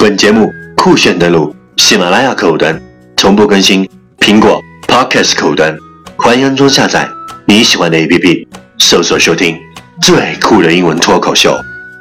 [0.00, 2.80] 本节目酷炫登录喜马拉雅客户端，
[3.14, 3.86] 同步更新
[4.18, 4.58] 苹果
[4.88, 5.76] Podcast 客户端，
[6.16, 7.06] 欢迎安装下载
[7.46, 8.46] 你喜欢的 APP，
[8.78, 9.58] 搜索收听
[10.00, 11.54] 最酷的英文脱口秀。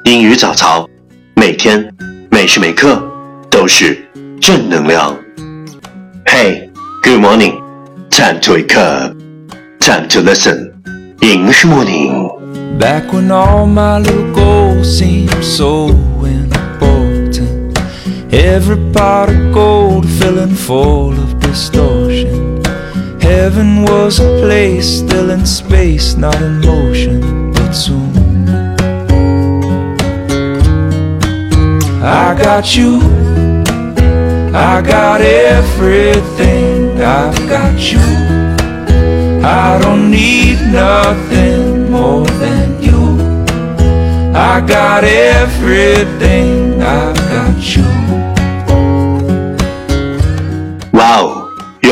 [0.06, 0.88] 英语早操，
[1.36, 1.94] 每天
[2.32, 3.04] 每时每刻
[3.50, 4.02] 都是
[4.40, 5.14] 正能量。
[6.24, 6.70] Hey,
[7.04, 7.60] good morning.
[8.10, 9.14] Time to wake up.
[9.82, 10.72] Time to listen.
[11.20, 12.30] English morning.
[12.80, 15.94] Back when all my little goals seemed so.
[18.32, 22.64] Every pot of gold filling full of distortion.
[23.20, 28.48] Heaven was a place still in space, not in motion, but soon.
[32.04, 33.02] I got you,
[34.54, 38.00] I got everything, I've got you.
[39.44, 43.18] I don't need nothing more than you.
[44.36, 47.99] I got everything, I've got you.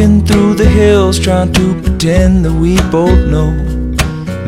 [0.00, 3.50] Walking through the hills trying to pretend that we both know.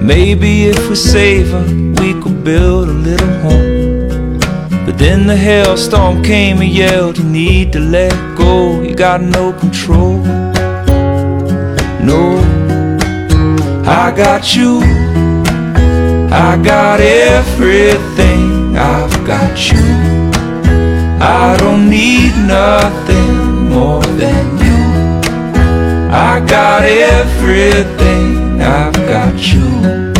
[0.01, 1.67] Maybe if we save her,
[2.01, 4.39] we could build a little home.
[4.87, 9.53] But then the hailstorm came and yelled, You need to let go, you got no
[9.53, 10.19] control.
[12.11, 12.39] No,
[13.85, 14.81] I got you,
[16.33, 19.85] I got everything, I've got you.
[21.21, 23.42] I don't need nothing
[27.52, 30.14] everything, I've got you.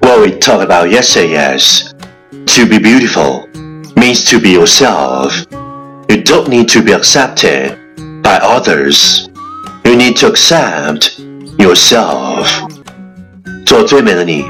[0.00, 1.94] What we talked about yesterday is
[2.54, 3.46] to be beautiful
[3.96, 5.44] means to be yourself.
[6.08, 7.76] You don't need to be accepted
[8.22, 9.28] by others.
[9.84, 11.18] You need to accept
[11.58, 12.48] yourself.
[13.66, 14.44] 做最美的你，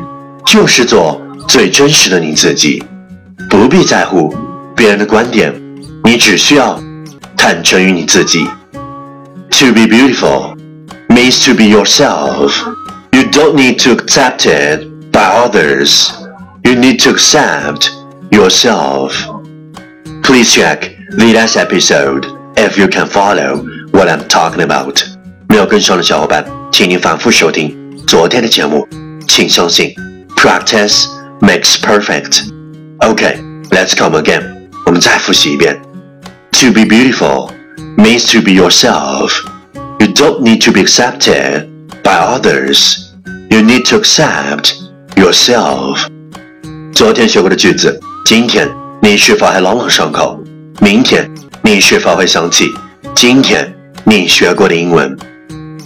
[0.47, 2.83] 就是做最真实的你自己，
[3.51, 4.35] 不必在乎
[4.77, 5.53] 别人的观点，
[6.05, 6.81] 你只需要
[7.37, 8.47] 坦诚于你自己。
[9.51, 10.52] To be beautiful
[11.11, 12.53] means to be yourself.
[13.13, 16.13] You don't need to accept it by others.
[16.65, 17.91] You need to accept
[18.31, 19.13] yourself.
[20.23, 22.27] Please check the last episode
[22.57, 25.03] if you can follow what I'm talking about.
[25.49, 27.75] 没有跟上的小伙伴，请您反复收听
[28.07, 28.87] 昨天的节目。
[29.27, 29.95] 请相信，
[30.37, 31.07] practice
[31.41, 32.43] makes perfect.
[33.01, 33.39] Okay,
[33.71, 34.43] let's come again.
[34.85, 35.81] 我们再复习一遍。
[36.53, 37.51] To be beautiful
[37.97, 39.33] means to be yourself.
[40.03, 41.69] You don't need to be accepted
[42.03, 43.11] by others.
[43.51, 44.75] You need to accept
[45.17, 46.07] yourself.
[46.93, 48.69] 昨天学过的句子，今天
[49.01, 50.43] 你是否还朗朗上口？
[50.81, 51.31] 明天
[51.63, 52.73] 你是否会想起
[53.15, 55.17] 今天你学过的英文？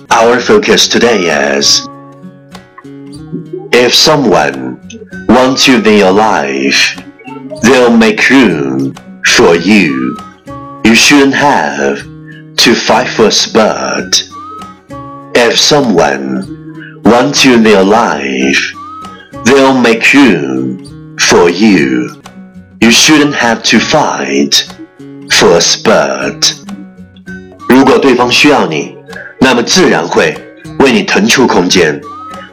[0.08, 1.86] Our focus today is
[3.70, 4.76] if someone
[5.28, 6.96] wants you in your life,
[7.62, 10.16] they'll make room for you.
[10.84, 12.02] You shouldn't have
[12.66, 14.22] to fight for a spot.
[15.34, 18.74] If someone wants you in their life,
[19.44, 22.20] they'll make room for you.
[22.80, 24.66] You shouldn't have to fight
[25.30, 26.54] for a spot.
[27.68, 28.96] 如果对方需要你，
[29.40, 30.36] 那么自然会
[30.78, 32.00] 为你腾出空间。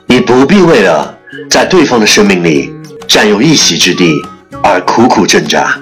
[0.08, 1.16] 你不必为了
[1.50, 2.74] 在对方的生命里
[3.08, 4.20] 占有一席之地
[4.64, 5.78] 而苦苦挣扎。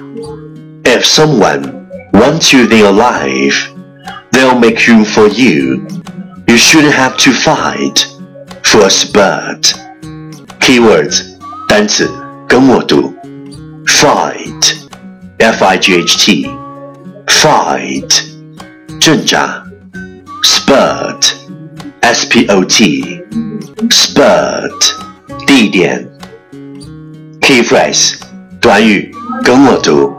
[0.84, 3.68] If someone wants you in your life,
[4.32, 5.86] they'll make room for you.
[6.46, 8.06] You shouldn't have to fight
[8.62, 9.74] for a spot.
[10.60, 11.22] Keywords
[11.68, 12.10] 单词
[12.48, 13.14] 跟我读，
[13.86, 14.76] fight,
[15.38, 16.50] f-i-g-h-t,
[17.26, 18.22] fight
[19.00, 19.62] 挣扎，
[20.42, 21.32] spot,
[22.00, 23.20] s-p-o-t,
[23.90, 24.72] spot
[25.46, 26.08] 地点。
[27.40, 28.14] Key phrase
[28.60, 30.12] 短语跟我读，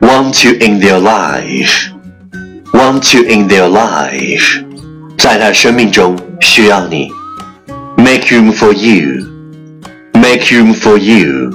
[0.00, 1.92] want you in their life。
[2.72, 4.64] want you in their life，
[5.16, 7.10] 在他生命中需要你。
[7.96, 11.50] Make room for you，make room for you，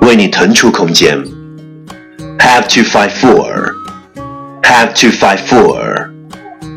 [0.00, 1.22] 为你腾出空间。
[2.38, 6.10] Have to fight for，have to fight for，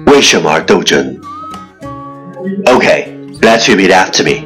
[0.05, 1.17] 为什么而斗争？
[2.65, 4.43] Okay，let's repeat after me.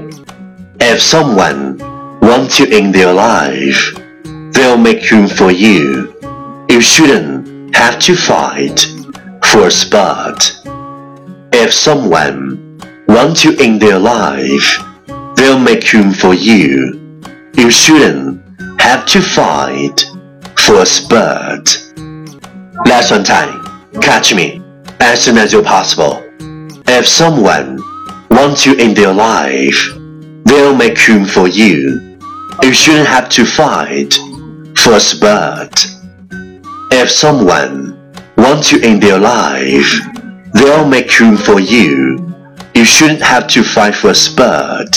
[0.79, 1.77] If someone
[2.21, 3.95] wants you in their life,
[4.53, 6.13] they'll they'll make room for you.
[6.67, 8.87] You shouldn't have to fight
[9.52, 10.50] for a spot.
[11.52, 14.78] If someone wants you in their life,
[15.36, 17.20] they'll make room for you.
[17.54, 18.40] You shouldn't
[18.80, 20.06] have to fight
[20.56, 21.68] for a spot.
[22.86, 23.60] Lesson time.
[24.00, 24.62] Catch me
[25.00, 26.22] as soon as you're possible.
[26.88, 27.78] If someone
[28.30, 29.86] wants you in their life,
[30.46, 32.18] they'll make room for you.
[32.62, 34.14] You shouldn't have to fight
[34.78, 35.86] for a spot.
[36.90, 37.91] If someone
[38.42, 40.02] wants you in their life,
[40.52, 42.18] they'll make room for you.
[42.74, 44.88] You shouldn't have to fight for a spot.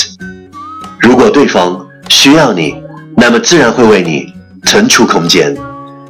[1.00, 2.82] 如果对方需要你，
[3.16, 4.34] 那么自然会为你
[4.64, 5.56] 腾出空间。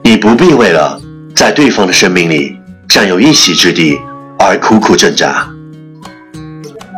[0.01, 1.01] 你不必为了
[1.35, 3.99] 在对方的生命里占有一席之地
[4.39, 5.45] 而苦苦挣扎。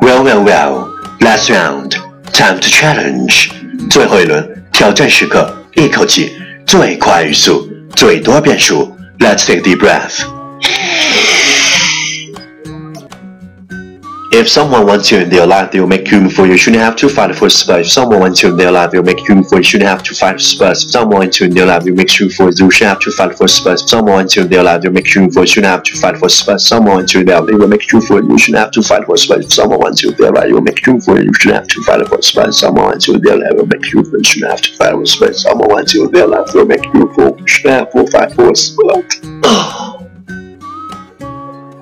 [0.02, 0.88] Well, well, well.
[1.20, 1.94] Last round,
[2.32, 3.50] time to challenge.
[3.90, 6.34] 最后一轮挑战时刻，一口气
[6.68, 8.96] 最快语速，最多变数。
[9.20, 10.37] Let's take a deep breath.
[14.35, 16.53] If someone wants you in their life, they will make room for you.
[16.53, 17.89] You shouldn't have to fight for space.
[17.89, 19.59] If someone wants you in their life, they will make room for you.
[19.59, 20.85] You shouldn't have to fight for space.
[20.85, 22.65] If someone wants you in their life, they will make room for you.
[22.65, 23.83] You shouldn't have to fight for space.
[23.83, 25.45] If someone wants you in their life, they will make room for you.
[25.45, 26.65] You shouldn't have to fight for space.
[26.65, 28.31] If someone wants you in their life, they will make room for you.
[28.31, 29.45] You shouldn't have to fight for space.
[29.45, 31.25] If someone wants you in their life, they will make room for you.
[31.27, 32.49] You shouldn't have to fight for space.
[32.49, 34.19] If someone wants you in their life, they will make room for you.
[34.19, 35.37] You shouldn't have to fight for space.
[35.37, 37.37] If someone wants you in their life, they will make room for you.
[37.39, 38.83] You shouldn't have to fight for space.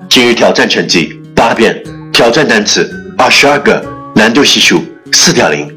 [0.09, 1.81] 今日挑战成绩八遍，
[2.16, 3.84] 挑战单词二十二个，
[4.14, 4.82] 难度系数
[5.12, 5.70] 四点零。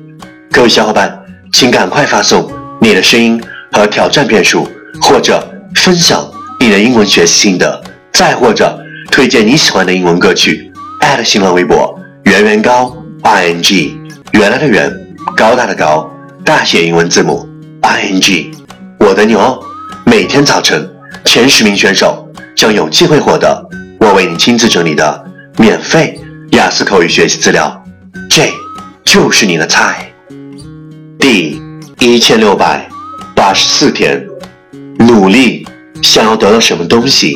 [0.50, 1.22] 各位小伙伴，
[1.52, 2.50] 请赶快发送
[2.80, 3.44] 你的声音
[3.74, 4.66] 和挑战遍数，
[5.02, 5.46] 或者
[5.76, 6.26] 分享
[6.58, 7.84] 你的英文学习心得，
[8.14, 8.80] 再或者
[9.12, 10.72] 推荐你喜欢的英文歌曲。
[11.26, 14.00] 新浪微博圆圆高 i n g，
[14.32, 14.90] 原来的圆，
[15.36, 16.10] 高大的高，
[16.46, 17.46] 大写英文字母
[17.82, 18.50] i n g。
[18.98, 19.62] 我的牛，
[20.06, 20.90] 每天早晨
[21.26, 22.26] 前十名选手
[22.56, 23.62] 将有机会获得
[24.00, 25.26] 我为你亲自整理的
[25.58, 26.18] 免费。
[26.52, 27.84] 雅思口语学习资料，
[28.28, 28.52] 这
[29.04, 30.12] 就是你的菜。
[31.20, 31.62] 第
[32.00, 32.90] 一千六百
[33.36, 34.26] 八十四天，
[34.98, 35.68] 努力
[36.02, 37.36] 想要得到什么东西，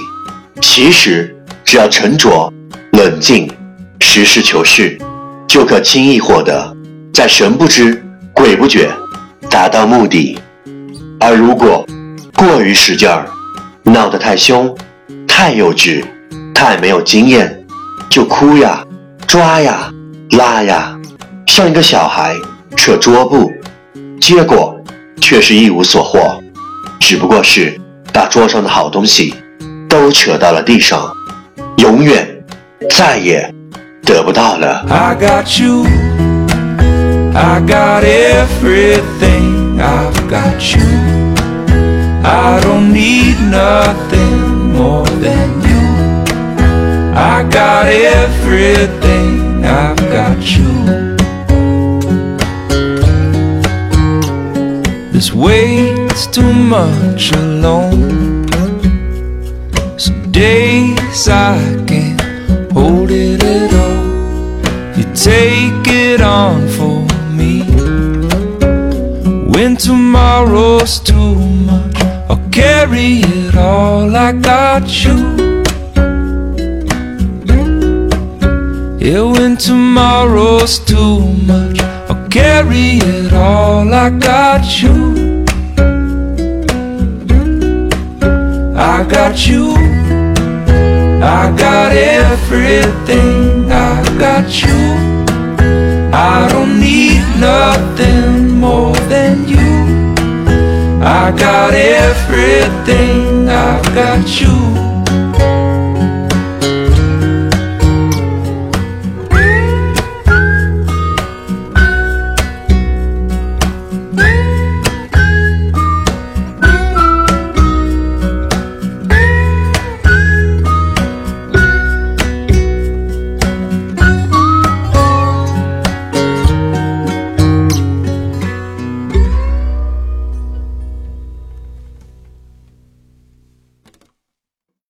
[0.61, 2.51] 其实只要沉着、
[2.93, 3.47] 冷静、
[4.01, 4.97] 实事求是，
[5.47, 6.75] 就可轻易获得，
[7.13, 8.91] 在神不知鬼不觉
[9.47, 10.39] 达到目的。
[11.19, 11.85] 而如果
[12.35, 13.27] 过于使劲儿，
[13.83, 14.75] 闹得太凶、
[15.27, 16.03] 太幼稚、
[16.53, 17.63] 太没有经验，
[18.09, 18.83] 就哭呀。
[19.33, 19.91] 抓呀
[20.37, 20.95] 拉呀
[21.47, 22.35] 像一个小孩
[22.77, 23.51] 扯桌布
[24.21, 24.79] 结果
[25.19, 26.39] 却是一无所获
[26.99, 27.75] 只不过是
[28.13, 29.33] 把桌上的好东西
[29.89, 31.11] 都扯到了地上
[31.77, 32.45] 永远
[32.91, 33.51] 再也
[34.03, 35.83] 得不到了 i got you
[37.33, 40.83] i got everything i've got you
[42.23, 45.79] i don't need nothing more than you
[47.15, 49.02] i got everything
[50.45, 51.15] You.
[55.13, 58.45] This weight's too much alone.
[59.97, 61.57] Some days I
[61.87, 62.21] can't
[62.73, 64.97] hold it at all.
[64.97, 66.99] You take it on for
[67.31, 67.61] me.
[69.47, 71.95] When tomorrow's too much,
[72.29, 74.13] I'll carry it all.
[74.13, 75.52] I got you.
[79.13, 81.79] Yeah, when tomorrow's too much,
[82.09, 83.93] I'll carry it all.
[83.93, 85.45] I got you.
[88.75, 89.75] I got you.
[91.21, 93.71] I got everything.
[93.71, 94.81] I got you.
[96.11, 100.15] I don't need nothing more than you.
[101.03, 103.47] I got everything.
[103.47, 104.72] I've got you.